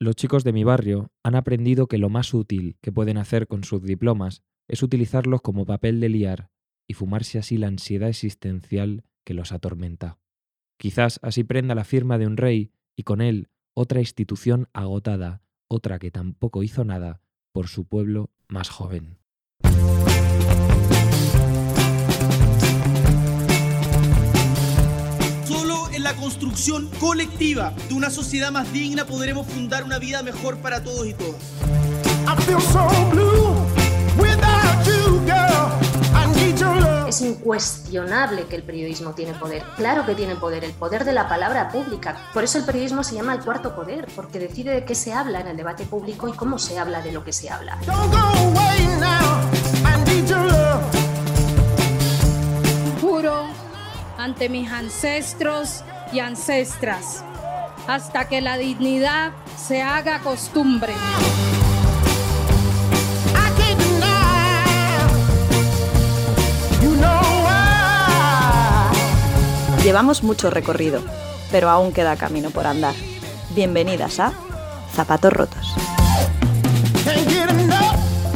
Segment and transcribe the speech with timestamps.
[0.00, 3.64] Los chicos de mi barrio han aprendido que lo más útil que pueden hacer con
[3.64, 6.50] sus diplomas es utilizarlos como papel de liar
[6.86, 10.18] y fumarse así la ansiedad existencial que los atormenta.
[10.78, 15.98] Quizás así prenda la firma de un rey y con él otra institución agotada, otra
[15.98, 17.20] que tampoco hizo nada
[17.50, 19.17] por su pueblo más joven.
[26.18, 31.14] Construcción colectiva de una sociedad más digna podremos fundar una vida mejor para todos y
[31.14, 31.40] todas.
[37.08, 39.62] Es incuestionable que el periodismo tiene poder.
[39.76, 42.16] Claro que tiene poder, el poder de la palabra pública.
[42.34, 45.40] Por eso el periodismo se llama el cuarto poder, porque decide de qué se habla
[45.40, 47.78] en el debate público y cómo se habla de lo que se habla.
[53.00, 53.46] Juro
[54.18, 57.24] ante mis ancestros y ancestras,
[57.86, 60.92] hasta que la dignidad se haga costumbre.
[69.82, 71.02] Llevamos mucho recorrido,
[71.50, 72.94] pero aún queda camino por andar.
[73.54, 74.32] Bienvenidas a
[74.92, 75.74] Zapatos Rotos.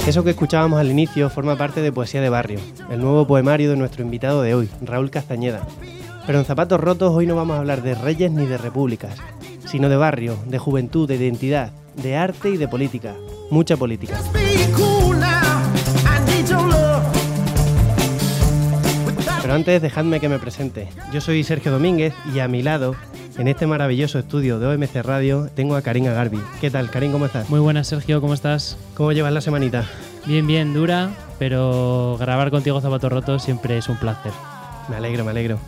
[0.07, 2.59] Eso que escuchábamos al inicio forma parte de Poesía de Barrio,
[2.91, 5.67] el nuevo poemario de nuestro invitado de hoy, Raúl Castañeda.
[6.27, 9.17] Pero en Zapatos Rotos hoy no vamos a hablar de reyes ni de repúblicas,
[9.67, 13.15] sino de barrio, de juventud, de identidad, de arte y de política.
[13.51, 14.19] Mucha política.
[19.43, 20.89] Pero antes dejadme que me presente.
[21.13, 22.95] Yo soy Sergio Domínguez y a mi lado,
[23.37, 26.41] en este maravilloso estudio de OMC Radio, tengo a Karin Agarbi.
[26.61, 27.11] ¿Qué tal, Karin?
[27.11, 27.51] ¿Cómo estás?
[27.51, 28.79] Muy buenas, Sergio, ¿cómo estás?
[28.95, 29.85] ¿Cómo llevas la semanita?
[30.25, 34.33] Bien, bien, dura, pero grabar contigo Zapatos Rotos siempre es un placer.
[34.89, 35.59] Me alegro, me alegro.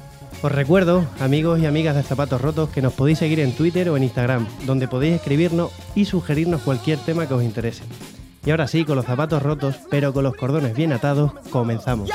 [0.43, 3.97] Os recuerdo, amigos y amigas de Zapatos Rotos, que nos podéis seguir en Twitter o
[3.97, 7.83] en Instagram, donde podéis escribirnos y sugerirnos cualquier tema que os interese.
[8.45, 12.11] Y ahora sí, con los zapatos rotos, pero con los cordones bien atados, comenzamos.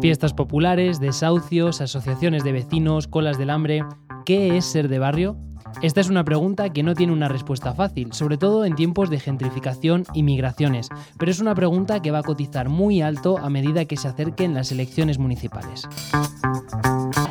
[0.00, 3.84] Fiestas populares, desahucios, asociaciones de vecinos, colas del hambre.
[4.24, 5.36] ¿Qué es ser de barrio?
[5.84, 9.20] Esta es una pregunta que no tiene una respuesta fácil, sobre todo en tiempos de
[9.20, 13.84] gentrificación y migraciones, pero es una pregunta que va a cotizar muy alto a medida
[13.84, 15.86] que se acerquen las elecciones municipales.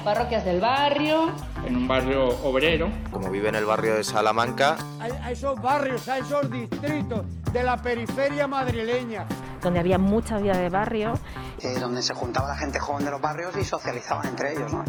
[0.04, 1.32] Parroquias del barrio.
[1.66, 2.90] En un barrio obrero.
[3.10, 4.76] Como vive en el barrio de Salamanca.
[5.00, 9.26] A, esos barrios, a esos distritos de la periferia madrileña.
[9.62, 11.14] Donde había mucha vida de barrio.
[11.60, 14.74] Eh, donde se juntaba la gente joven de los barrios y socializaban entre ellos.
[14.74, 14.84] ¿no?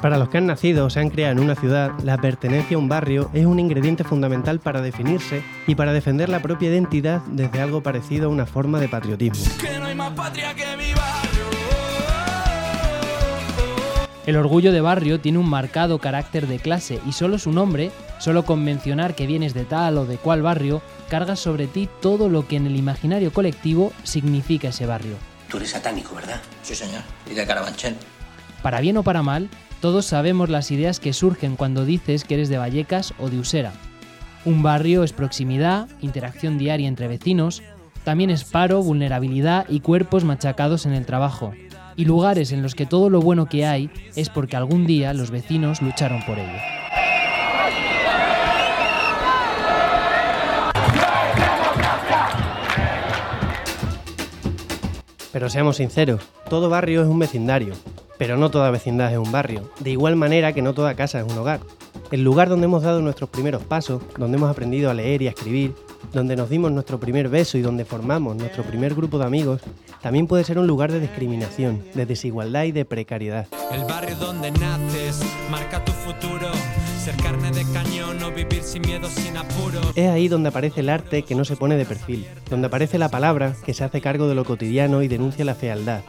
[0.00, 2.80] Para los que han nacido o se han criado en una ciudad, la pertenencia a
[2.80, 7.60] un barrio es un ingrediente fundamental para definirse y para defender la propia identidad desde
[7.60, 9.44] algo parecido a una forma de patriotismo.
[9.60, 10.92] Que no hay más patria que mi
[14.26, 18.44] El orgullo de barrio tiene un marcado carácter de clase y solo su nombre, solo
[18.44, 22.48] con mencionar que vienes de tal o de cual barrio, carga sobre ti todo lo
[22.48, 25.14] que en el imaginario colectivo significa ese barrio.
[25.48, 26.40] Tú eres satánico, ¿verdad?
[26.62, 27.02] Sí, señor.
[27.30, 27.94] Y de Carabanchel.
[28.62, 29.48] Para bien o para mal,
[29.80, 33.72] todos sabemos las ideas que surgen cuando dices que eres de Vallecas o de Usera.
[34.44, 37.62] Un barrio es proximidad, interacción diaria entre vecinos,
[38.02, 41.52] también es paro, vulnerabilidad y cuerpos machacados en el trabajo,
[41.96, 45.30] y lugares en los que todo lo bueno que hay es porque algún día los
[45.30, 46.58] vecinos lucharon por ello.
[55.32, 57.74] Pero seamos sinceros, todo barrio es un vecindario,
[58.16, 61.30] pero no toda vecindad es un barrio, de igual manera que no toda casa es
[61.30, 61.60] un hogar.
[62.10, 65.30] El lugar donde hemos dado nuestros primeros pasos, donde hemos aprendido a leer y a
[65.30, 65.74] escribir,
[66.12, 69.60] donde nos dimos nuestro primer beso y donde formamos nuestro primer grupo de amigos,
[70.02, 73.46] también puede ser un lugar de discriminación, de desigualdad y de precariedad.
[73.72, 76.50] El barrio donde naces marca tu futuro.
[77.02, 79.80] Ser carne de cañón o vivir sin miedo, sin apuro.
[79.94, 83.08] Es ahí donde aparece el arte que no se pone de perfil, donde aparece la
[83.08, 86.00] palabra que se hace cargo de lo cotidiano y denuncia la fealdad,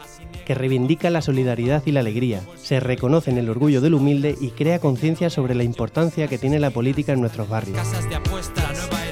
[0.44, 4.50] que reivindica la solidaridad y la alegría, se reconoce en el orgullo del humilde y
[4.50, 7.76] crea conciencia sobre la importancia que tiene la política en nuestros barrios.
[7.76, 9.07] Casas de.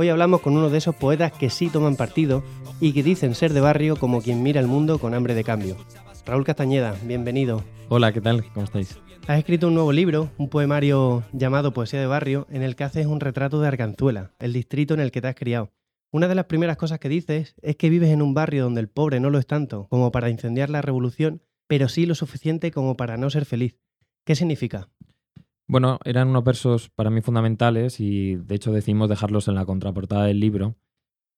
[0.00, 2.44] Hoy hablamos con uno de esos poetas que sí toman partido
[2.78, 5.76] y que dicen ser de barrio como quien mira el mundo con hambre de cambio.
[6.24, 7.64] Raúl Castañeda, bienvenido.
[7.88, 8.44] Hola, ¿qué tal?
[8.52, 8.96] ¿Cómo estáis?
[9.26, 13.06] Has escrito un nuevo libro, un poemario llamado Poesía de Barrio, en el que haces
[13.06, 15.72] un retrato de Arganzuela, el distrito en el que te has criado.
[16.12, 18.88] Una de las primeras cosas que dices es que vives en un barrio donde el
[18.88, 22.96] pobre no lo es tanto como para incendiar la revolución, pero sí lo suficiente como
[22.96, 23.80] para no ser feliz.
[24.24, 24.90] ¿Qué significa?
[25.68, 30.24] Bueno, eran unos versos para mí fundamentales y de hecho decidimos dejarlos en la contraportada
[30.24, 30.76] del libro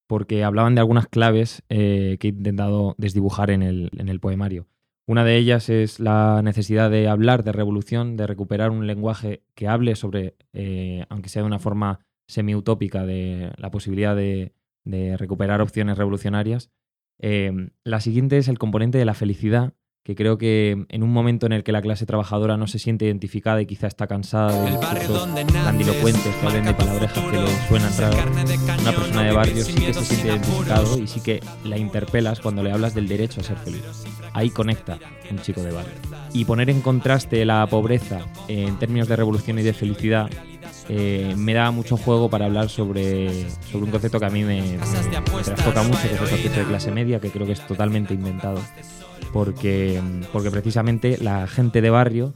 [0.06, 4.66] porque hablaban de algunas claves eh, que he intentado desdibujar en el, en el poemario.
[5.06, 9.66] Una de ellas es la necesidad de hablar de revolución, de recuperar un lenguaje que
[9.66, 11.98] hable sobre, eh, aunque sea de una forma
[12.28, 14.52] semi-utópica, de la posibilidad de,
[15.18, 16.70] recuperar opciones revolucionarias.
[17.18, 21.46] Eh, la siguiente es el componente de la felicidad, que creo que en un momento
[21.46, 24.70] en el que la clase trabajadora no se siente identificada y quizá está cansada de
[24.70, 29.74] discursos grandilocuentes que hablen de palabrejas que le suenan raras, una persona de barrio sí
[29.74, 33.44] que se siente identificado y sí que la interpelas cuando le hablas del derecho a
[33.44, 33.82] ser feliz.
[34.32, 34.98] Ahí conecta
[35.30, 35.92] un chico de barrio.
[36.32, 40.30] Y poner en contraste la pobreza en términos de revolución y de felicidad
[40.88, 44.62] eh, me da mucho juego para hablar sobre, sobre un concepto que a mí me,
[44.62, 47.66] me, me trastoca mucho, que es el concepto de clase media, que creo que es
[47.66, 48.60] totalmente inventado
[49.32, 50.00] porque,
[50.32, 52.34] porque precisamente la gente de barrio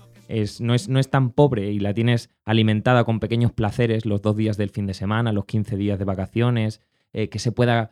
[0.61, 4.71] no, es, tan pobre y la tienes alimentada con pequeños placeres los dos días del
[4.71, 6.81] fin de semana, los 15 días de vacaciones,
[7.13, 7.91] eh, que se pueda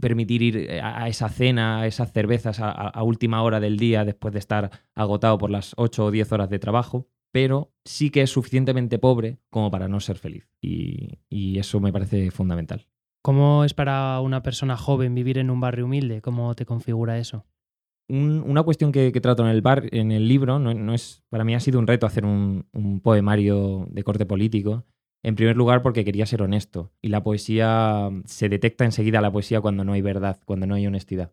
[0.00, 4.34] permitir ir a esa cena, a esas cervezas a, a, última hora del día después
[4.34, 8.30] de estar agotado por las 8 o 10 horas de trabajo, pero sí que es
[8.30, 10.46] suficientemente pobre como para no ser feliz.
[10.60, 12.86] Y, y eso me parece fundamental.
[13.22, 16.20] ¿Cómo es para una persona joven vivir en un barrio humilde?
[16.20, 17.46] ¿Cómo te configura eso?
[18.08, 21.54] Un, una cuestión que, trato en el, bar, en el libro, no, es, para mí
[21.54, 22.66] ha sido un reto hacer un,
[23.02, 24.86] poemario de corte político.
[25.22, 26.92] En primer lugar, porque quería ser honesto.
[27.02, 30.86] Y la poesía, se detecta enseguida la poesía cuando no hay verdad, cuando no hay
[30.86, 31.32] honestidad.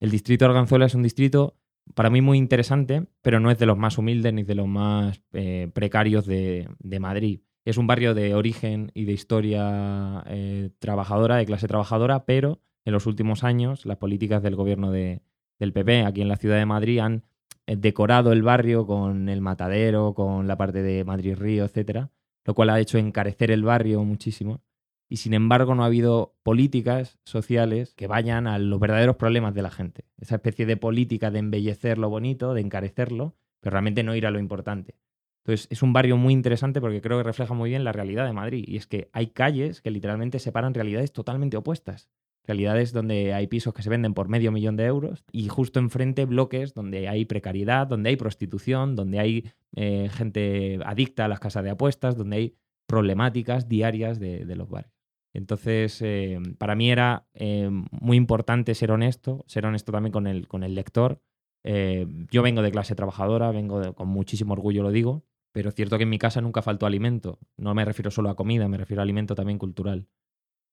[0.00, 1.56] El distrito Arganzuela es un distrito
[1.94, 5.22] para mí muy interesante, pero no es de los más humildes ni de los más
[5.32, 7.40] eh, precarios de, de, Madrid.
[7.64, 12.92] Es un barrio de origen y de historia eh, trabajadora, de clase trabajadora, pero en
[12.92, 15.22] los últimos años las políticas del gobierno de,
[15.62, 17.22] del PP aquí en la ciudad de Madrid han
[17.66, 22.10] eh, decorado el barrio con el matadero, con la parte de Madrid Río, etcétera,
[22.44, 24.60] lo cual ha hecho encarecer el barrio muchísimo.
[25.08, 29.62] Y sin embargo no ha habido políticas sociales que vayan a los verdaderos problemas de
[29.62, 30.04] la gente.
[30.18, 34.30] Esa especie de política de embellecer lo bonito, de encarecerlo, pero realmente no ir a
[34.30, 34.96] lo importante.
[35.44, 38.32] Entonces es un barrio muy interesante porque creo que refleja muy bien la realidad de
[38.32, 38.64] Madrid.
[38.66, 42.08] Y es que hay calles que literalmente separan realidades totalmente opuestas
[42.44, 46.24] realidades donde hay pisos que se venden por medio millón de euros y justo enfrente
[46.24, 51.64] bloques donde hay precariedad, donde hay prostitución, donde hay eh, gente adicta a las casas
[51.64, 52.54] de apuestas, donde hay
[52.86, 54.92] problemáticas diarias de, los barrios.
[55.34, 60.46] Entonces, eh, para mí era eh, muy importante ser honesto, ser honesto también con el,
[60.48, 61.20] con el lector.
[61.64, 66.02] Yo vengo de clase trabajadora, vengo con muchísimo orgullo, lo digo, pero es cierto que
[66.02, 67.38] en mi casa nunca faltó alimento.
[67.56, 70.08] No me refiero solo a comida, me refiero a alimento también cultural.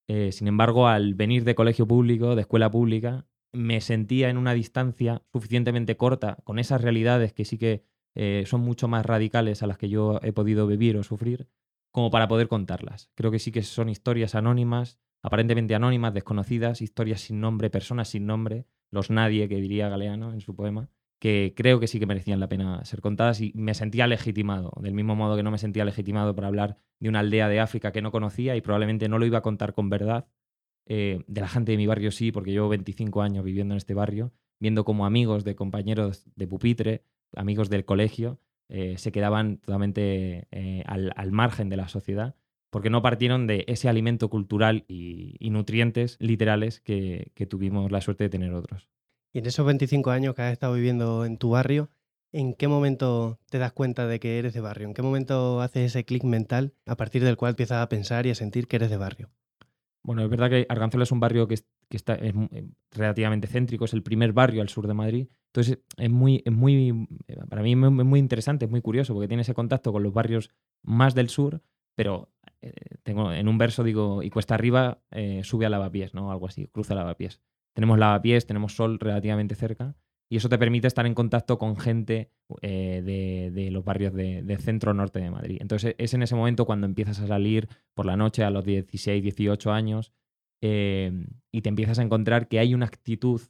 [0.10, 4.56] Eh, sin embargo, al venir de colegio público, de escuela pública, me sentía en una
[4.56, 7.84] distancia suficientemente corta con esas realidades que sí que
[8.16, 11.48] eh, son mucho más radicales a las que yo he podido vivir o sufrir,
[11.92, 13.12] como para poder contarlas.
[13.14, 18.26] Creo que sí que son historias anónimas, aparentemente anónimas, desconocidas, historias sin nombre, personas sin
[18.26, 20.90] nombre, los nadie que diría Galeano en su poema,
[21.20, 24.96] que creo que sí que merecían la pena ser contadas y me sentía legitimado, del
[24.96, 28.02] mismo modo que no me sentía legitimado para hablar de una aldea de África que
[28.02, 30.28] no conocía y probablemente no lo iba a contar con verdad.
[30.86, 33.94] Eh, de la gente de mi barrio sí, porque llevo 25 años viviendo en este
[33.94, 37.04] barrio, viendo como amigos de compañeros de pupitre,
[37.36, 42.36] amigos del colegio, eh, se quedaban totalmente eh, al, al, margen de la sociedad,
[42.70, 48.02] porque no partieron de ese alimento cultural y, y nutrientes literales que, que tuvimos la
[48.02, 48.90] suerte de tener otros.
[49.34, 51.90] Y en esos 25 años que has estado viviendo en tu barrio,
[52.32, 54.88] ¿en qué momento te das cuenta de que eres de barrio?
[54.88, 58.32] ¿En qué momento haces ese clic mental a partir del cual empiezas a pensar y
[58.32, 59.30] a sentir que eres de barrio?
[60.04, 62.34] Bueno, es verdad que Arganzuela es un barrio que, es, está, es
[62.92, 65.28] relativamente céntrico, es el primer barrio al sur de Madrid.
[65.48, 67.08] Entonces es muy, es muy,
[67.50, 70.52] para mí es muy interesante, es muy curioso, porque tiene ese contacto con los barrios
[70.84, 71.62] más del sur,
[71.96, 72.72] pero eh,
[73.04, 76.32] tengo en un verso digo, y cuesta arriba eh, sube a lavapiés, ¿no?
[76.32, 77.42] Algo así, cruza lavapiés
[77.74, 79.96] tenemos lavapiés, tenemos sol relativamente cerca
[80.30, 82.32] y eso te permite estar en contacto con gente
[82.62, 85.58] eh, de, los barrios de, de, centro norte de Madrid.
[85.60, 89.24] Entonces es en ese momento cuando empiezas a salir por la noche a los 16,
[89.24, 90.14] 18 años
[90.62, 91.12] eh,
[91.52, 93.42] y te empiezas a encontrar que hay una actitud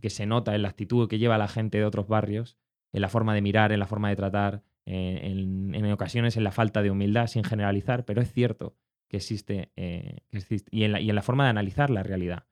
[0.00, 2.58] que se nota en la actitud que lleva la gente de otros barrios,
[2.92, 6.52] en la forma de mirar, en la forma de tratar, eh, en, ocasiones en la
[6.52, 8.76] falta de humildad, sin generalizar, pero es cierto
[9.08, 12.44] que existe, la, y en la forma de analizar la realidad.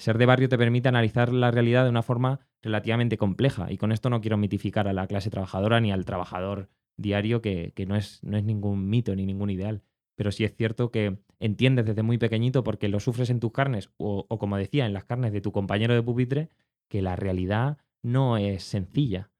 [0.00, 3.70] Ser de barrio te permite analizar la realidad de una forma relativamente compleja.
[3.70, 7.74] Y con esto no quiero mitificar a la clase trabajadora ni al trabajador diario, que,
[7.76, 9.82] que no, es, no es ningún mito ni ningún ideal.
[10.16, 13.90] Pero sí es cierto que entiendes desde muy pequeñito, porque lo sufres en tus carnes,
[13.98, 16.48] o, o como decía, en las carnes de tu compañero de pupitre,
[16.88, 19.30] que la realidad no es sencilla.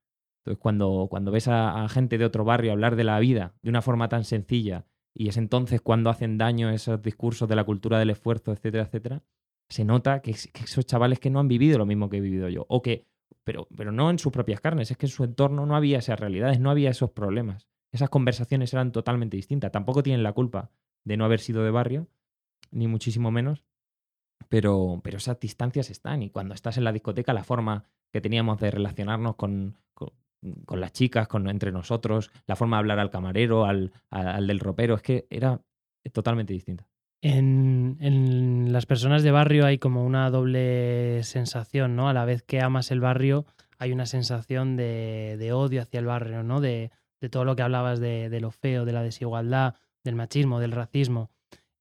[0.41, 3.71] Entonces, cuando, cuando ves a, a, gente de otro barrio hablar de la vida de
[3.71, 7.99] una forma tan sencilla, y es entonces cuando hacen daño esos discursos de la cultura
[7.99, 9.23] del esfuerzo, etcétera, etcétera,
[9.71, 12.67] se nota que, esos chavales que no han vivido lo mismo que he vivido yo,
[12.69, 13.07] o que
[13.45, 16.21] pero, pero no en sus propias carnes, es que en su entorno no había esas
[16.21, 17.69] realidades, no había esos problemas.
[17.91, 19.73] Esas conversaciones eran totalmente distintas.
[19.73, 20.71] Tampoco tienen la culpa
[21.05, 22.07] de no haber sido de barrio,
[22.71, 23.65] ni muchísimo menos,
[24.49, 26.23] pero, pero esas distancias están.
[26.23, 30.93] Y cuando estás en la discoteca, la forma que teníamos de relacionarnos con, con, las
[30.93, 35.03] chicas, con, entre nosotros, la forma de hablar al camarero, al, al, del ropero, es
[35.03, 35.61] que era
[36.13, 36.90] totalmente distinta.
[37.23, 42.09] En, las personas de barrio hay como una doble sensación, ¿no?
[42.09, 43.45] A la vez que amas el barrio,
[43.79, 46.61] hay una sensación de, odio hacia el barrio, ¿no?
[46.61, 46.91] De,
[47.31, 51.31] todo lo que hablabas de, de, lo feo, de la desigualdad, del machismo, del racismo.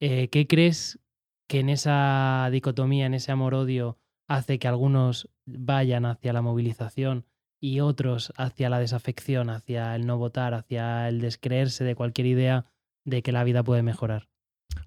[0.01, 0.99] Eh, ¿Qué crees
[1.47, 7.25] que en esa dicotomía, en ese amor-odio, hace que algunos vayan hacia la movilización
[7.61, 12.65] y otros hacia la desafección, hacia el no votar, hacia el descreerse de cualquier idea
[13.05, 14.29] de que la vida puede mejorar?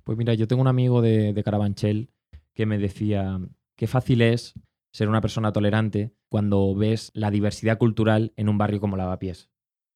[0.05, 2.11] Pues mira, yo tengo un amigo de, Carabanchel
[2.55, 3.41] que me decía
[3.77, 4.55] qué fácil es
[4.93, 9.49] ser una persona tolerante cuando ves la diversidad cultural en un barrio como Lavapiés.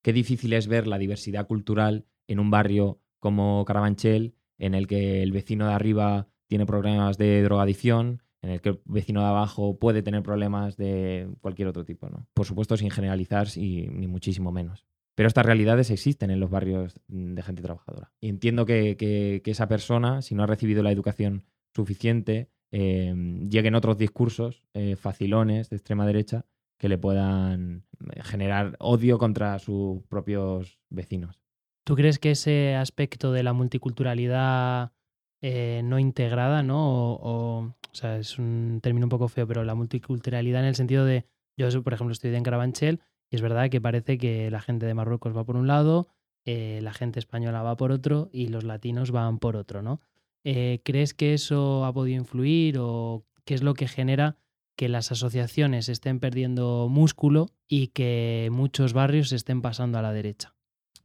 [0.03, 5.23] Qué difícil es ver la diversidad cultural en un barrio como Carabanchel, en el que
[5.23, 9.79] el vecino de arriba tiene problemas de drogadicción, en el que el vecino de abajo
[9.79, 12.09] puede tener problemas de cualquier otro tipo.
[12.09, 12.27] ¿no?
[12.33, 14.87] Por supuesto, sin generalizar y ni muchísimo menos.
[15.17, 18.13] Pero estas realidades existen en los barrios de gente trabajadora.
[18.21, 21.45] Y entiendo que, que, esa persona, si no ha recibido la educación
[21.75, 23.15] suficiente, eh,
[23.49, 26.45] lleguen otros discursos eh, facilones de extrema derecha
[26.79, 31.41] que le puedan eh, generar odio contra sus propios vecinos.
[31.85, 34.93] ¿Tú crees que ese aspecto de la multiculturalidad
[35.41, 37.15] eh, no integrada, ¿no?
[37.15, 41.07] O, o, sea, es un término un poco feo, pero la multiculturalidad en el sentido
[41.07, 41.25] de,
[41.57, 43.01] yo por ejemplo estudié en Carabanchel
[43.37, 46.09] es verdad que parece que la gente de Marruecos va por un lado,
[46.45, 50.01] eh, la gente española va por otro y los latinos van por otro, ¿no?
[50.43, 54.37] Eh, ¿Crees que eso ha podido influir o qué es lo que genera
[54.77, 60.55] que las asociaciones estén perdiendo músculo y que muchos barrios estén pasando a la derecha?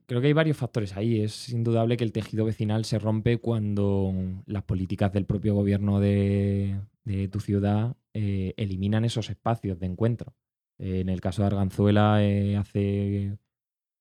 [0.06, 1.22] Creo que hay varios factores ahí.
[1.22, 4.14] Es indudable que el tejido vecinal se rompe cuando
[4.46, 10.34] las políticas del propio gobierno de, de tu ciudad eh, eliminan esos espacios de encuentro.
[10.82, 13.38] En el caso de Arganzuela, eh, hace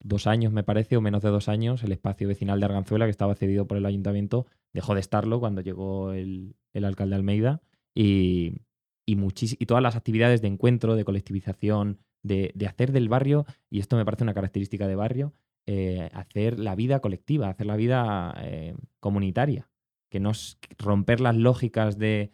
[0.03, 3.11] dos años, me parece, o menos de dos años, el espacio vecinal de Arganzuela, que
[3.11, 7.61] estaba cedido por el ayuntamiento, dejó de estarlo cuando llegó el, el alcalde Almeida
[7.95, 8.63] y,
[9.05, 13.81] y, y, todas las actividades de encuentro, de colectivización, de, de, hacer del barrio, y
[13.81, 15.35] esto me parece una característica de barrio,
[15.67, 19.69] eh, hacer la vida colectiva, hacer la vida eh, comunitaria,
[20.09, 22.33] que no es romper las lógicas de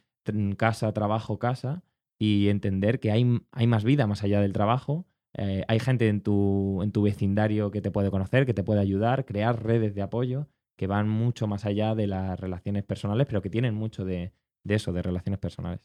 [0.56, 1.82] casa, trabajo, casa
[2.18, 5.06] y entender que hay, hay más vida más allá del trabajo.
[5.34, 8.80] Eh, hay gente en tu, en tu vecindario que te puede conocer, que te puede
[8.80, 13.42] ayudar, crear redes de apoyo que van mucho más allá de las relaciones personales, pero
[13.42, 14.32] que tienen mucho de,
[14.62, 15.80] de eso, de relaciones personales.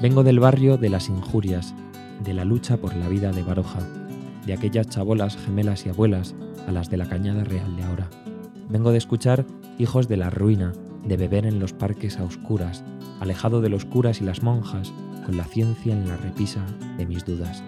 [0.00, 1.74] Vengo del barrio de las injurias,
[2.22, 3.80] de la lucha por la vida de Baroja,
[4.46, 6.34] de aquellas chabolas, gemelas y abuelas
[6.68, 8.08] a las de la cañada real de ahora.
[8.68, 9.44] Vengo de escuchar
[9.78, 10.72] hijos de la ruina,
[11.04, 12.84] de beber en los parques a oscuras,
[13.20, 14.92] alejado de los curas y las monjas,
[15.24, 16.64] con la ciencia en la repisa
[16.98, 17.62] de mis dudas.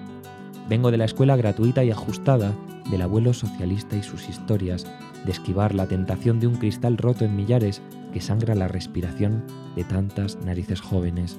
[0.68, 2.52] Vengo de la escuela gratuita y ajustada
[2.90, 4.86] del abuelo socialista y sus historias,
[5.24, 9.44] de esquivar la tentación de un cristal roto en millares que sangra la respiración
[9.76, 11.38] de tantas narices jóvenes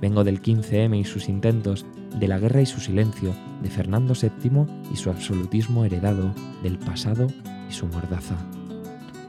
[0.00, 1.84] Vengo del 15M y sus intentos,
[2.18, 7.26] de la guerra y su silencio, de Fernando VII y su absolutismo heredado, del pasado
[7.68, 8.36] y su mordaza.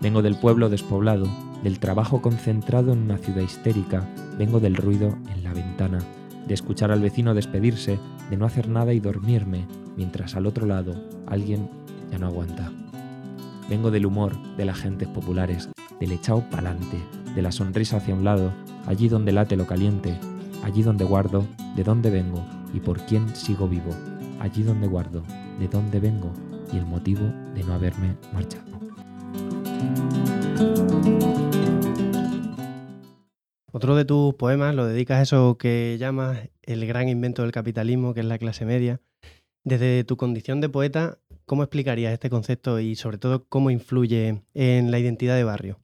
[0.02, 1.28] Vengo del pueblo despoblado,
[1.64, 6.00] del trabajo concentrado en una ciudad histérica, vengo del ruido en la ventana,
[6.48, 8.00] de escuchar al vecino despedirse,
[8.32, 10.96] de no hacer nada y dormirme, mientras al otro lado
[11.28, 11.70] alguien
[12.10, 12.72] ya no aguanta.
[13.70, 16.98] Vengo del humor de las gentes populares, del echao pa'lante,
[17.36, 18.52] de la sonrisa hacia un lado,
[18.88, 20.18] allí donde late lo caliente,
[20.64, 22.44] allí donde guardo de dónde vengo
[22.74, 23.92] y por quién sigo vivo,
[24.40, 25.22] allí donde guardo
[25.60, 26.32] de dónde vengo
[26.74, 28.72] y el motivo de no haberme marchado.
[33.72, 38.14] Otro de tus poemas lo dedicas a eso que llamas el gran invento del capitalismo,
[38.14, 39.00] que es la clase media.
[39.64, 44.92] Desde tu condición de poeta, ¿cómo explicarías este concepto y sobre todo cómo influye en
[44.92, 45.80] la identidad de barrio?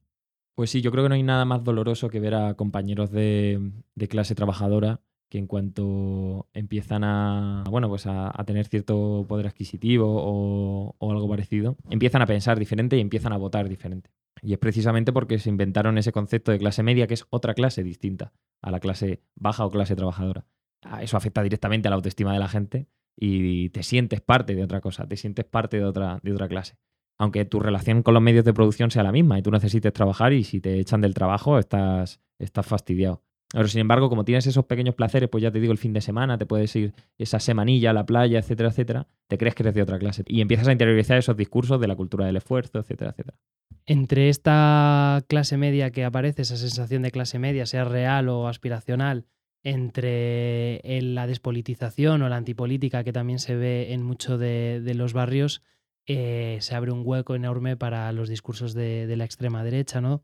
[0.54, 3.72] Pues sí, yo creo que no hay nada más doloroso que ver a compañeros de,
[4.08, 11.12] clase trabajadora que en cuanto empiezan a, bueno, pues a, tener cierto poder adquisitivo o,
[11.12, 14.10] algo parecido, empiezan a pensar diferente y empiezan a votar diferente.
[14.42, 17.82] Y es precisamente porque se inventaron ese concepto de clase media, que es otra clase
[17.82, 18.32] distinta
[18.62, 20.46] a la clase baja o clase trabajadora.
[20.82, 24.62] Ah, eso afecta directamente a la autoestima de la gente y te sientes parte de
[24.62, 26.76] otra cosa, te sientes parte de otra, de otra clase.
[27.20, 30.32] aunque tu relación con los medios de producción sea la misma y tú necesites trabajar
[30.32, 33.24] y si te echan del trabajo estás, estás fastidiado.
[33.52, 36.00] Pero sin embargo, como tienes esos pequeños placeres, pues ya te digo, el fin de
[36.00, 39.74] semana te puedes ir esa semanilla a la playa, etcétera, etcétera, te crees que eres
[39.74, 43.12] de otra clase y empiezas a interiorizar esos discursos de la cultura del esfuerzo, etcétera,
[43.12, 43.38] etcétera.
[43.86, 49.24] Entre esta clase media que aparece, esa sensación de clase media, sea real o aspiracional,
[49.62, 55.62] entre la despolitización o la antipolítica que también se ve en muchos de, los barrios,
[56.06, 60.22] eh, se abre un hueco enorme para los discursos de, la extrema derecha, ¿no?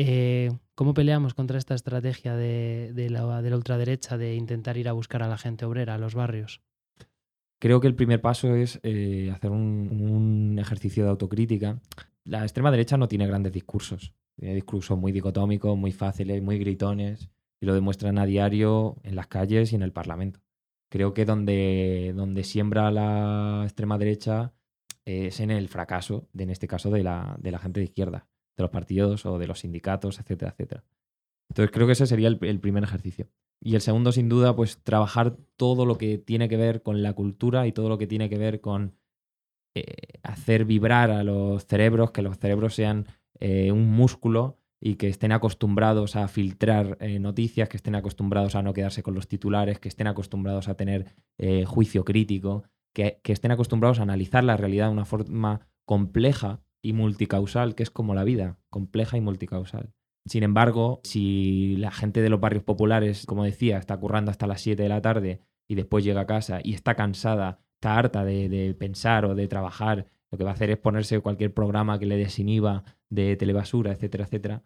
[0.00, 4.92] Eh, ¿Cómo peleamos contra esta estrategia de, la, de la ultraderecha de intentar ir a
[4.92, 6.62] buscar a la gente obrera, a los barrios?
[7.58, 11.80] Creo que el primer paso es eh, hacer un, ejercicio de autocrítica.
[12.22, 14.14] La extrema derecha no tiene grandes discursos.
[14.36, 17.28] Tiene discursos muy dicotómicos, muy fáciles, muy gritones
[17.60, 20.38] y lo demuestran a diario en las calles y en el Parlamento.
[20.90, 24.52] Creo que donde, siembra la extrema derecha
[25.04, 28.28] es en el fracaso, en este caso, de la, de la gente de izquierda,
[28.58, 30.84] de los partidos o de los sindicatos, etcétera, etcétera.
[31.48, 33.28] Entonces creo que ese sería el, primer ejercicio.
[33.60, 37.14] Y el segundo, sin duda, pues trabajar todo lo que tiene que ver con la
[37.14, 38.96] cultura y todo lo que tiene que ver con
[39.74, 43.06] eh, hacer vibrar a los cerebros, que los cerebros sean
[43.40, 48.62] eh, un músculo y que estén acostumbrados a filtrar eh, noticias, que estén acostumbrados a
[48.62, 51.14] no quedarse con los titulares, que estén acostumbrados a tener
[51.66, 57.74] juicio crítico, que, estén acostumbrados a analizar la realidad de una forma compleja y multicausal,
[57.74, 59.92] que es como la vida, compleja y multicausal.
[60.26, 64.60] Sin embargo, si la gente de los barrios populares, como decía, está currando hasta las
[64.60, 68.76] 7 de la tarde y después llega a casa y está cansada, está harta de,
[68.78, 72.18] pensar o de trabajar lo que va a hacer es ponerse cualquier programa que le
[72.18, 74.62] desinhiba de telebasura, etcétera, etcétera.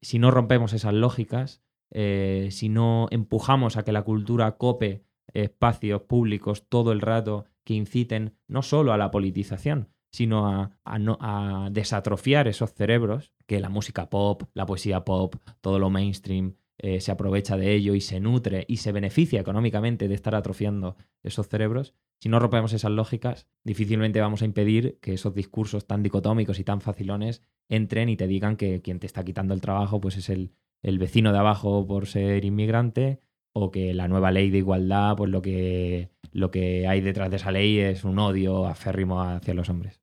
[0.00, 1.62] Si no rompemos esas lógicas,
[1.92, 7.74] eh, si no empujamos a que la cultura cope espacios públicos todo el rato que
[7.74, 14.10] inciten no solo a la politización, sino a, a, desatrofiar esos cerebros, que la música
[14.10, 18.64] pop, la poesía pop, todo lo mainstream eh, se aprovecha de ello y se nutre
[18.68, 24.20] y se beneficia económicamente de estar atrofiando esos cerebros, si no rompemos esas lógicas, difícilmente
[24.20, 28.56] vamos a impedir que esos discursos tan dicotómicos y tan facilones entren y te digan
[28.56, 32.06] que quien te está quitando el trabajo pues es el, el vecino de abajo por
[32.06, 33.20] ser inmigrante
[33.52, 37.36] o que la nueva ley de igualdad, pues lo que, lo que hay detrás de
[37.36, 40.00] esa ley es un odio aférrimo hacia los hombres.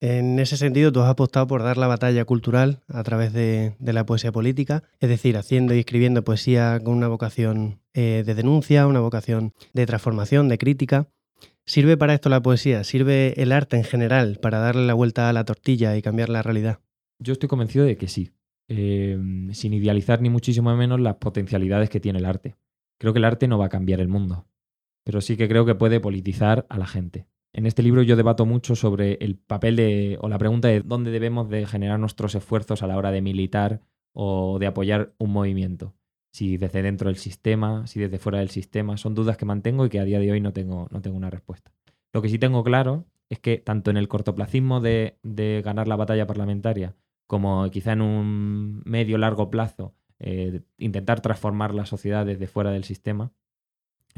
[0.00, 4.06] En ese sentido, tú has apostado por dar la batalla cultural a través de, la
[4.06, 9.00] poesía política, es decir, haciendo y escribiendo poesía con una vocación eh, de denuncia, una
[9.00, 11.08] vocación de transformación, de crítica.
[11.66, 12.84] ¿Sirve para esto la poesía?
[12.84, 16.42] ¿Sirve el arte en general para darle la vuelta a la tortilla y cambiar la
[16.42, 16.78] realidad?
[17.18, 18.30] Yo estoy convencido de que sí,
[18.68, 22.54] em, sin idealizar ni muchísimo menos las potencialidades que tiene el arte.
[22.98, 24.46] Creo que el arte no va a cambiar el mundo,
[25.08, 27.24] pero sí que creo que puede politizar a la gente.
[27.54, 31.10] En este libro yo debato mucho sobre el papel de, o la pregunta de dónde
[31.10, 33.80] debemos de generar nuestros esfuerzos a la hora de militar
[34.12, 35.94] o de apoyar un movimiento
[36.30, 38.98] si desde dentro del sistema, si desde fuera del sistema.
[38.98, 41.30] Son dudas que mantengo y que a día de hoy no tengo, no tengo una
[41.30, 41.72] respuesta.
[42.12, 45.96] Lo que sí tengo claro es que tanto en el cortoplacismo de, de ganar la
[45.96, 52.46] batalla parlamentaria como quizá en un medio largo plazo eh, intentar transformar la sociedad desde
[52.46, 53.32] fuera del sistema,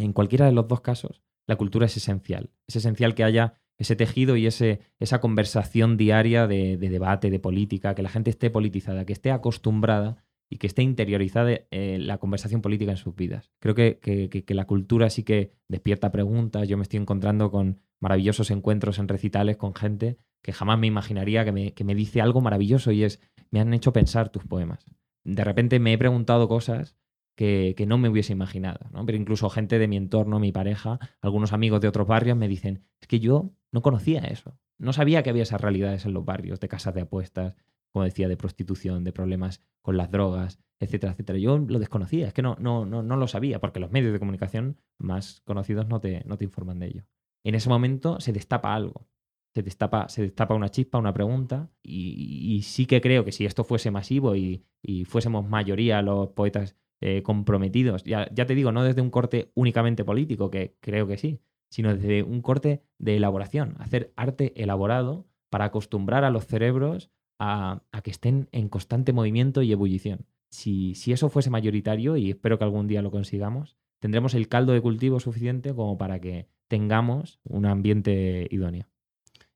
[0.02, 2.50] en cualquiera de los dos casos, la cultura es esencial.
[2.66, 7.38] Es esencial que haya ese tejido y ese, esa conversación diaria de, de, debate, de
[7.38, 12.18] política, que la gente esté politizada, que esté acostumbrada y que esté interiorizada eh, la
[12.18, 13.52] conversación política en sus vidas.
[13.60, 16.68] Creo que, la cultura sí que despierta preguntas.
[16.68, 21.44] Yo me estoy encontrando con maravillosos encuentros en recitales con gente que jamás me imaginaría
[21.44, 24.84] que me, que me dice algo maravilloso y es, me han hecho pensar tus poemas.
[25.22, 26.96] De repente me he preguntado cosas
[27.36, 28.80] que, no me hubiese imaginado.
[29.06, 32.84] Pero incluso gente de mi entorno, mi pareja, algunos amigos de otros barrios me dicen,
[33.00, 34.58] es que yo no conocía eso.
[34.78, 37.54] No sabía que había esas realidades en los barrios, de casas de apuestas,
[37.92, 41.38] como decía, de prostitución, de problemas con las drogas, etcétera, etcétera.
[41.38, 44.18] Yo lo desconocía, es que no, no, no, no lo sabía, porque los medios de
[44.18, 47.04] comunicación más conocidos no te, no te informan de ello.
[47.44, 49.08] En ese momento se destapa algo,
[49.54, 53.64] se destapa, se destapa una chispa, una pregunta, y, sí que creo que si esto
[53.64, 54.64] fuese masivo y,
[55.06, 60.04] fuésemos mayoría los poetas eh, comprometidos, ya, ya te digo, no desde un corte únicamente
[60.04, 65.66] político, que creo que sí, sino desde un corte de elaboración, hacer arte elaborado para
[65.66, 70.26] acostumbrar a los cerebros a, que estén en constante movimiento y ebullición.
[70.50, 74.72] Si, si eso fuese mayoritario, y espero que algún día lo consigamos, tendremos el caldo
[74.72, 78.86] de cultivo suficiente como para que tengamos un ambiente idóneo.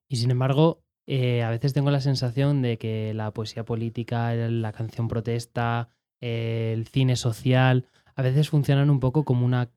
[0.09, 4.73] Y sin embargo, eh, a veces tengo la sensación de que la poesía política, la
[4.73, 9.71] canción protesta, el cine social, a veces funcionan un poco como una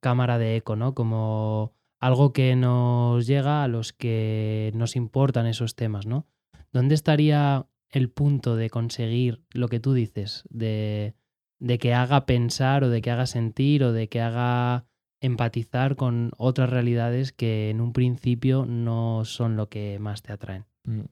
[0.00, 0.94] cámara de eco, ¿no?
[0.94, 6.26] Como algo que nos llega a los que nos importan esos temas, ¿no?
[6.72, 11.14] ¿Dónde estaría el punto de conseguir lo que tú dices, de,
[11.58, 14.86] de que haga pensar o de que haga sentir o de que haga
[15.20, 20.64] empatizar con otras realidades que en un principio no son lo que más te atraen?
[20.84, 21.02] Mm.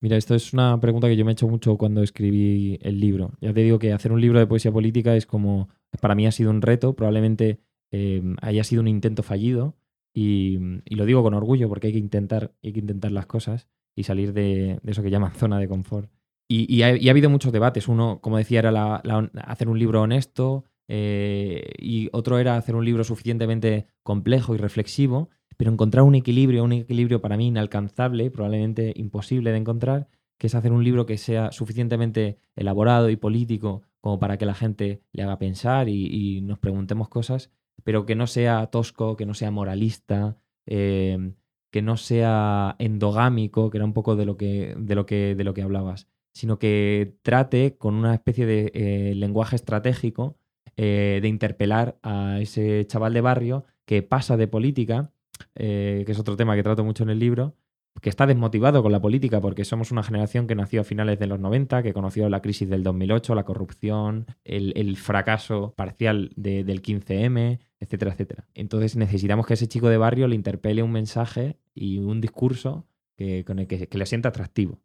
[0.00, 3.32] Mira, esto es una pregunta que yo me he hecho mucho cuando escribí el libro.
[3.40, 5.68] Ya te digo que hacer un libro de poesía política es como,
[6.00, 9.76] para mí ha sido un reto, probablemente eh, haya sido un intento fallido
[10.12, 14.02] y, lo digo con orgullo porque hay que intentar, hay que intentar las cosas y
[14.02, 16.10] salir de, eso que llaman zona de confort.
[16.48, 17.88] Y, ha, habido muchos debates.
[17.88, 19.02] Uno, como decía, era
[19.42, 25.30] hacer un libro honesto eh, y otro era hacer un libro suficientemente complejo y reflexivo
[25.56, 30.54] pero encontrar un equilibrio, un equilibrio para mí inalcanzable, probablemente imposible de encontrar, que es
[30.54, 35.22] hacer un libro que sea suficientemente elaborado y político como para que la gente le
[35.22, 37.50] haga pensar y, nos preguntemos cosas,
[37.84, 41.32] pero que no sea tosco, que no sea moralista, eh,
[41.70, 45.44] que no sea endogámico, que era un poco de lo que, de lo que, de
[45.44, 50.36] lo que hablabas, sino que trate con una especie de eh, lenguaje estratégico
[50.76, 55.12] eh, de interpelar a ese chaval de barrio que pasa de política
[55.54, 57.54] eh, que es otro tema que trato mucho en el libro,
[58.00, 61.26] que está desmotivado con la política porque somos una generación que nació a finales de
[61.26, 67.58] los 90, que conoció la crisis del 2008, la corrupción, el, fracaso parcial del 15M,
[67.80, 68.48] etcétera, etcétera.
[68.54, 73.44] Entonces necesitamos que ese chico de barrio le interpele un mensaje y un discurso que,
[73.44, 74.80] con el que, le sienta atractivo.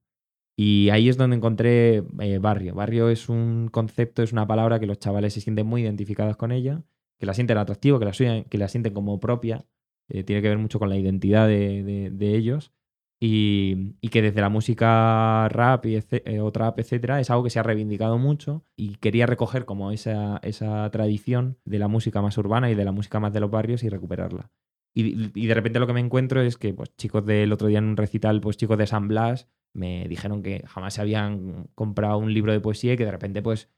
[0.56, 2.76] Y ahí es donde encontré eh, barrio.
[2.76, 6.52] Barrio es un concepto, es una palabra que los chavales se sienten muy identificados con
[6.52, 6.84] ella,
[7.18, 9.66] que la sienten atractivo, que la, que la sienten como propia
[10.12, 12.74] eh, tiene que ver mucho con la identidad de, ellos.
[13.24, 17.60] Y, que desde la música rap y eh, o trap, etcétera, es algo que se
[17.60, 22.72] ha reivindicado mucho y quería recoger como esa, esa tradición de la música más urbana
[22.72, 24.52] y de la música más de los barrios y recuperarla.
[24.94, 27.86] Y, de repente lo que me encuentro es que pues, chicos del otro día en
[27.86, 32.34] un recital, pues chicos de San Blas, me dijeron que jamás se habían comprado un
[32.34, 33.70] libro de poesía y que de repente pues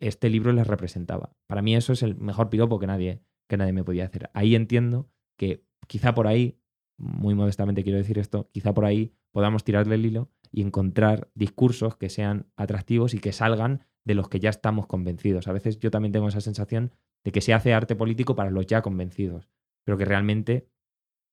[0.00, 1.32] este libro les representaba.
[1.46, 4.28] Para mí eso es el mejor piropo que nadie, que nadie me podía hacer.
[4.34, 6.58] Ahí entiendo que quizá por ahí,
[6.96, 11.96] muy modestamente quiero decir esto, quizá por ahí podamos tirarle el hilo y encontrar discursos
[11.96, 15.48] que sean atractivos y que salgan de los que ya estamos convencidos.
[15.48, 16.92] A veces yo también tengo esa sensación
[17.24, 19.48] de que se hace arte político para los ya convencidos,
[19.84, 20.68] pero que realmente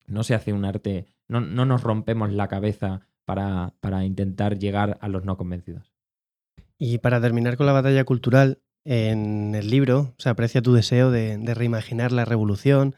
[0.08, 4.98] no se hace un arte, no, no nos rompemos la cabeza para, para, intentar llegar
[5.02, 5.94] a los no convencidos.
[6.78, 11.38] Y para terminar con la batalla cultural, en el libro se aprecia tu deseo de,
[11.38, 12.96] de reimaginar la revolución,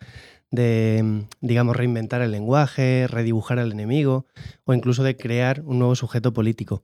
[0.55, 4.25] de, digamos, reinventar el lenguaje, redibujar al enemigo
[4.63, 6.83] o incluso de crear un nuevo sujeto político.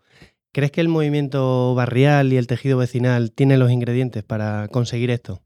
[0.52, 5.42] ¿Crees que el movimiento barrial y el tejido vecinal tienen los ingredientes para conseguir esto?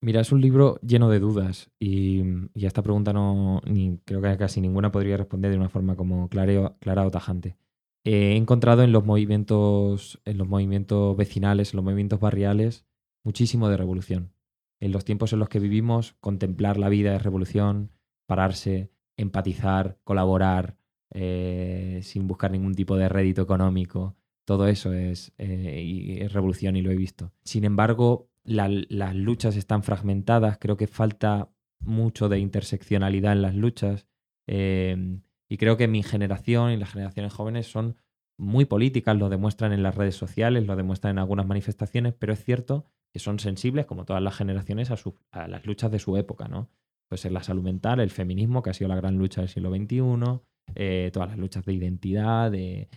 [0.00, 4.36] Mira, es un libro lleno de dudas y, a esta pregunta no, ni, creo que
[4.36, 7.56] casi ninguna podría responder de una forma como clara o tajante.
[8.04, 12.84] He encontrado en los movimientos, en los movimientos vecinales, en los movimientos barriales,
[13.24, 14.33] muchísimo de revolución
[14.80, 17.92] en los tiempos en los que vivimos, contemplar la vida es revolución,
[18.26, 20.76] pararse, empatizar, colaborar,
[21.10, 24.16] eh, sin buscar ningún tipo de rédito económico.
[24.44, 27.32] Todo eso es, eh, revolución y lo he visto.
[27.44, 31.48] Sin embargo, las luchas están fragmentadas, creo que falta
[31.80, 34.06] mucho de interseccionalidad en las luchas
[34.46, 37.96] em, y creo que mi generación y las generaciones jóvenes son
[38.36, 42.44] muy políticas, lo demuestran en las redes sociales, lo demuestran en algunas manifestaciones, pero es
[42.44, 46.68] cierto que son sensibles, como todas las generaciones, a, las luchas de su época, ¿no?
[47.08, 49.70] Puede ser la salud mental, el feminismo, que ha sido la gran lucha del siglo
[49.70, 50.40] XXI,
[50.74, 52.88] eh, todas las luchas de identidad, de,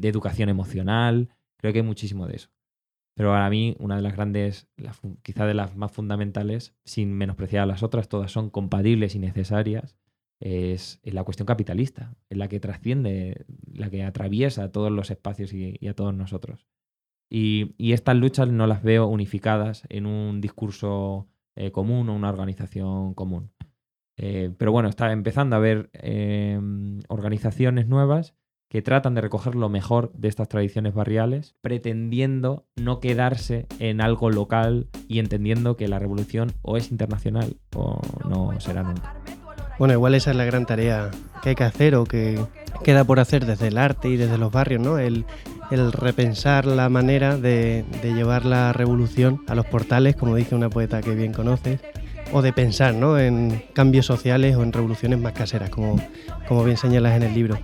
[0.00, 2.50] educación emocional, creo que hay muchísimo de eso.
[3.16, 4.68] Pero para mí, una de las grandes,
[5.22, 9.96] quizá de las más fundamentales, sin menospreciar a las otras, todas son compatibles y necesarias,
[10.38, 15.88] es, la cuestión capitalista, es la que trasciende, la que atraviesa todos los espacios y
[15.88, 16.68] a todos nosotros.
[17.30, 23.14] Y, estas luchas no las veo unificadas en un discurso eh, común o una organización
[23.14, 23.50] común.
[24.16, 28.34] Eh, pero bueno, está empezando a haber em, organizaciones nuevas
[28.68, 34.30] que tratan de recoger lo mejor de estas tradiciones barriales, pretendiendo no quedarse en algo
[34.30, 39.14] local y entendiendo que la revolución o es internacional o no será nunca.
[39.78, 41.10] Bueno, igual esa es la gran tarea
[41.42, 42.40] que hay que hacer o que
[42.82, 44.98] queda por hacer desde el arte y desde los barrios, ¿no?
[44.98, 45.24] El,
[45.74, 51.02] el repensar la manera de, llevar la revolución a los portales, como dice una poeta
[51.02, 51.80] que bien conoces,
[52.32, 53.18] o de pensar ¿no?
[53.18, 55.96] en cambios sociales o en revoluciones más caseras, como,
[56.48, 57.58] como bien señalas en el libro.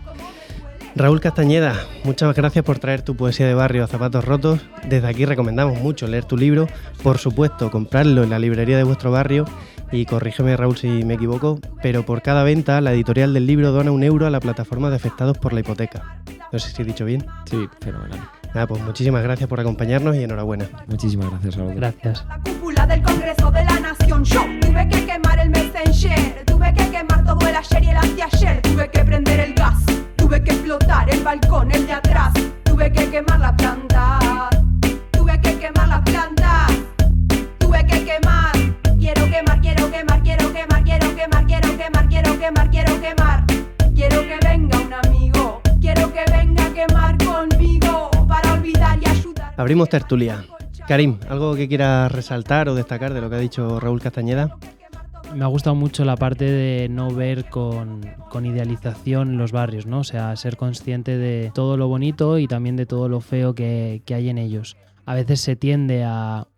[0.97, 4.61] Raúl Castañeda, muchas gracias por traer tu poesía de barrio a zapatos rotos.
[4.89, 6.67] Desde aquí recomendamos mucho leer tu libro,
[7.05, 9.45] por supuesto comprarlo en la librería de vuestro barrio
[9.93, 13.91] y corrígeme Raúl si me equivoco, pero por cada venta la editorial del libro dona
[13.91, 16.23] un euro a la plataforma de afectados por la hipoteca.
[16.53, 17.25] No sé si he dicho bien.
[17.47, 18.21] Sí, fenomenal.
[18.55, 20.69] Nada, pues muchísimas gracias por acompañarnos y enhorabuena.
[20.89, 21.75] Muchísimas gracias, Raúl.
[21.75, 22.25] Gracias.
[22.29, 24.25] La cúpula del Congreso de la Nación.
[24.25, 28.63] Yo tuve que quemar el Messenger, tuve que quemar todo el ayer y el anteayer,
[28.63, 29.79] tuve que prender el gas,
[30.17, 32.33] tuve que explotar el balcón, el de atrás,
[32.65, 34.51] tuve que quemar la planta,
[35.13, 36.67] tuve que quemar la planta,
[37.59, 38.40] tuve que quemar.
[42.23, 43.47] Quiero quemar, quiero quemar,
[43.95, 49.55] quiero que venga un amigo, quiero que venga a quemar conmigo para olvidar y ayudar.
[49.57, 50.45] Abrimos tertulia.
[50.87, 54.57] Karim, ¿algo que quieras resaltar o destacar de lo que ha dicho Raúl Castañeda?
[55.35, 60.01] Me ha gustado mucho la parte de no ver con, con, idealización los barrios, ¿no?
[60.01, 64.03] O sea, ser consciente de todo lo bonito y también de todo lo feo que,
[64.05, 64.77] que hay en ellos.
[65.07, 66.49] A veces se tiende a,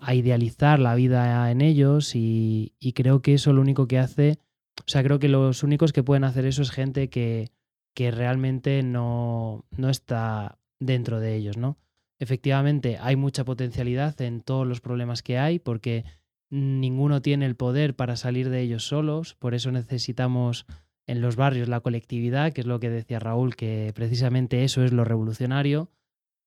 [0.00, 4.38] a idealizar la vida en ellos y, y, creo que eso lo único que hace,
[4.80, 7.50] o sea, creo que los únicos que pueden hacer eso es gente que,
[7.94, 11.78] que realmente no, no está dentro de ellos, ¿no?
[12.18, 16.04] Efectivamente, hay mucha potencialidad en todos los problemas que hay porque
[16.50, 20.66] ninguno tiene el poder para salir de ellos solos, por eso necesitamos
[21.06, 24.92] en los barrios la colectividad, que es lo que decía Raúl, que precisamente eso es
[24.92, 25.90] lo revolucionario,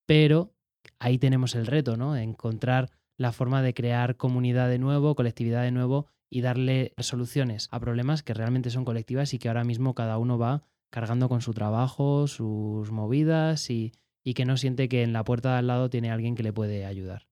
[0.06, 0.52] pero
[0.98, 2.16] ahí tenemos el reto, ¿no?
[2.16, 7.78] Encontrar la forma de crear comunidad de nuevo, colectividad de nuevo y darle soluciones a
[7.78, 11.52] problemas que realmente son colectivas y que ahora mismo cada uno va cargando con su
[11.52, 13.92] trabajo, sus movidas y,
[14.24, 16.52] y que no siente que en la puerta de al lado tiene alguien que le
[16.54, 17.28] puede ayudar.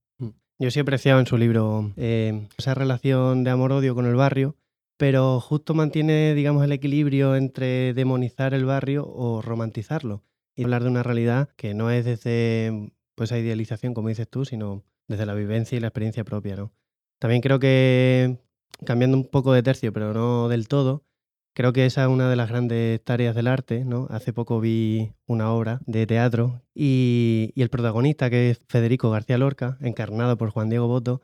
[0.59, 4.59] Yo sí he apreciado en su libro eh, esa relación de amor-odio con el barrio,
[4.99, 10.23] pero justo mantiene, digamos, el equilibrio entre demonizar el barrio o romantizarlo
[10.55, 14.45] y hablar de una realidad que no es desde pues, esa idealización, como dices tú,
[14.45, 16.57] sino desde la vivencia y la experiencia propia.
[16.57, 16.73] ¿no?
[17.19, 18.39] También creo que,
[18.85, 21.05] cambiando un poco de tercio, pero no del todo,
[21.53, 24.07] Creo que esa es una de las grandes tareas del arte, ¿no?
[24.11, 29.77] Hace poco vi una obra de teatro y, el protagonista, que es Federico García Lorca,
[29.81, 31.23] encarnado por Juan Diego Boto,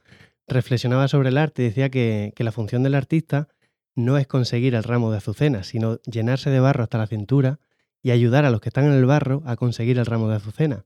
[0.49, 3.49] reflexionaba sobre el arte y decía que la función del artista
[3.95, 7.61] no es conseguir el ramo de azucena, sino llenarse de barro hasta la cintura
[8.03, 10.85] y ayudar a los que están en el barro a conseguir el ramo de azucena.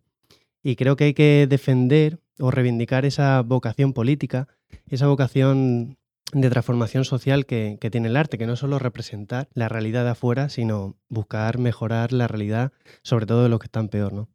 [0.63, 4.49] Y creo que hay que defender o reivindicar esa vocación política,
[4.87, 5.99] esa vocación
[6.33, 10.11] de transformación social que, que, tiene el arte, que no solo representar la realidad de
[10.11, 14.13] afuera, sino buscar mejorar la realidad, sobre todo de los que están peor.
[14.13, 14.29] ¿no?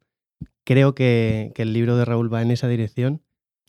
[0.64, 3.22] Creo que, que el libro de Raúl va en esa dirección,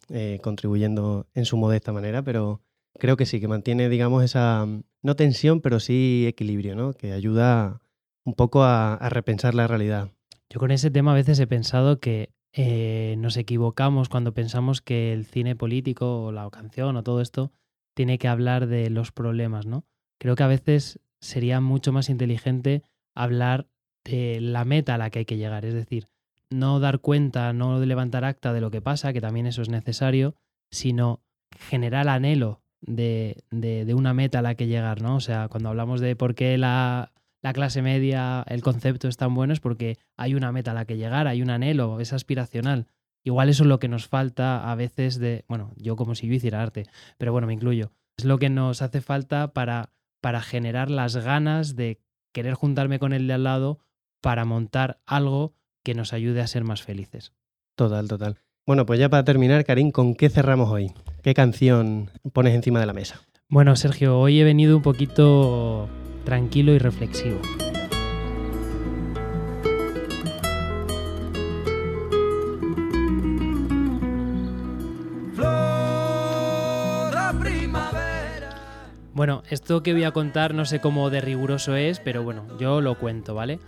[0.09, 2.61] eh, contribuyendo en su modesta manera, pero
[2.99, 4.65] creo que sí, que mantiene, digamos, esa,
[5.01, 6.93] no tensión, pero sí equilibrio, ¿no?
[6.93, 7.81] que ayuda
[8.23, 10.09] un poco a, a repensar la realidad.
[10.49, 15.13] Yo con ese tema a veces he pensado que eh, nos equivocamos cuando pensamos que
[15.13, 17.51] el cine político o la canción o todo esto
[17.97, 19.83] tiene que hablar de los problemas, ¿no?
[20.19, 22.83] Creo que a veces sería mucho más inteligente
[23.15, 23.65] hablar
[24.05, 26.05] de la meta a la que hay que llegar, es decir,
[26.51, 30.35] no dar cuenta, no levantar acta de lo que pasa, que también eso es necesario,
[30.69, 31.23] sino
[31.57, 35.15] generar anhelo de, de, una meta a la que llegar, ¿no?
[35.15, 39.33] O sea, cuando hablamos de por qué la, la clase media, el concepto es tan
[39.33, 42.85] bueno, es porque hay una meta a la que llegar, hay un anhelo, es aspiracional.
[43.27, 46.33] Igual eso es lo que nos falta a veces de, bueno, yo como si yo
[46.33, 46.85] hiciera arte,
[47.17, 47.91] pero bueno, me incluyo.
[48.17, 49.89] Es lo que nos hace falta para,
[50.21, 51.99] para generar las ganas de
[52.31, 53.79] querer juntarme con el de al lado
[54.21, 57.33] para montar algo que nos ayude a ser más felices.
[57.75, 58.37] Total, total.
[58.65, 60.93] Bueno, pues ya para terminar, Karim, ¿con qué cerramos hoy?
[61.21, 63.19] ¿Qué canción pones encima de la mesa?
[63.49, 65.89] Bueno, Sergio, hoy he venido un poquito
[66.23, 67.41] tranquilo y reflexivo.
[79.49, 82.97] Esto que voy a contar no sé cómo de riguroso es, pero bueno, yo lo
[82.97, 83.59] cuento, ¿vale?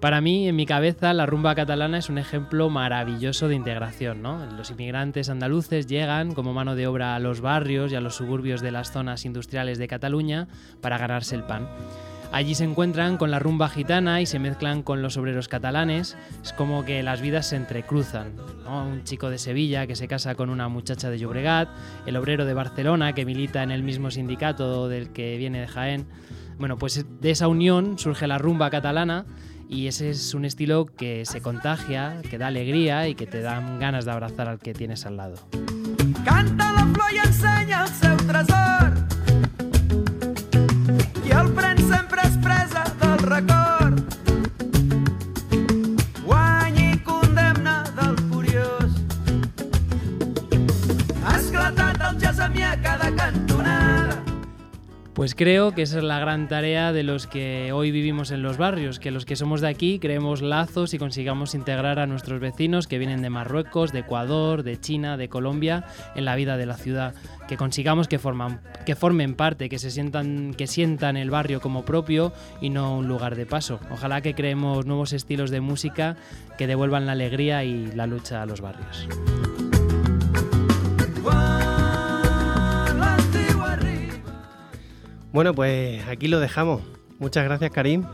[0.00, 4.44] Para mí, en mi cabeza, la rumba catalana es un ejemplo maravilloso de integración, ¿no?
[4.56, 8.60] Los inmigrantes andaluces llegan como mano de obra a los barrios y a los suburbios
[8.60, 10.48] de las zonas industriales de Cataluña
[10.82, 11.68] para ganarse el pan.
[12.32, 16.16] Allí se encuentran con la rumba gitana y se mezclan con los obreros catalanes.
[16.42, 18.32] Es como que las vidas se entrecruzan.
[18.66, 21.68] Un chico de Sevilla que se casa con una muchacha de Llobregat,
[22.04, 26.06] el obrero de Barcelona que milita en el mismo sindicato del que viene de Jaén.
[26.58, 29.26] Bueno, pues de esa unión surge la rumba catalana
[29.68, 33.78] y ese es un estilo que se contagia, que da alegría y que te dan
[33.78, 35.36] ganas de abrazar al que tienes al lado.
[36.24, 37.84] Canta la flor ensenya
[55.26, 58.58] Pues creo que esa es la gran tarea de los que hoy vivimos en los
[58.58, 62.86] barrios, que los que somos de aquí creemos lazos y consigamos integrar a nuestros vecinos
[62.86, 65.84] que vienen de Marruecos, de Ecuador, de China, de Colombia
[66.14, 67.12] en la vida de la ciudad,
[67.48, 72.70] que consigamos que, formen parte, que se sientan, que sientan el barrio como propio y
[72.70, 73.80] no un lugar de paso.
[73.90, 76.16] Ojalá que creemos nuevos estilos de música
[76.56, 79.08] que devuelvan la alegría y la lucha a los barrios.
[85.36, 86.80] Bueno, pues aquí lo dejamos.
[87.18, 88.04] Muchas gracias, Karim.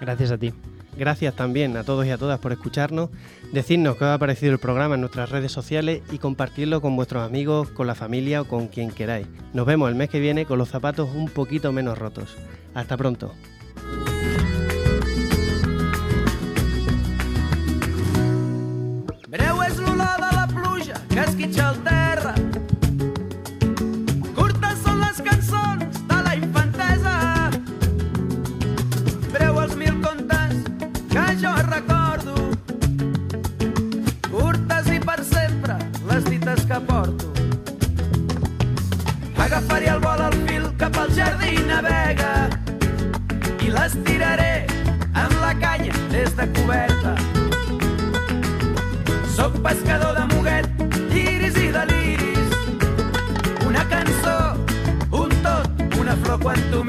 [0.00, 0.54] Gracias a ti.
[0.96, 3.10] Gracias también a todos y a todas por escucharnos.
[3.52, 7.26] Decidnos qué os ha parecido el programa en nuestras redes sociales y compartirlo con vuestros
[7.26, 9.26] amigos, con la familia o con quien queráis.
[9.52, 12.38] Nos vemos el mes que viene con los zapatos un poquito menos rotos.
[12.72, 13.34] Hasta pronto.
[41.16, 42.48] Jardí navega
[43.60, 44.66] i les tiraré
[45.14, 47.14] amb la canya des de coberta.
[49.36, 50.68] Soc pescador de muguet,
[51.24, 52.56] iris i deliris.
[53.66, 54.38] Una cançó,
[55.24, 56.84] un tot, una flor quan tu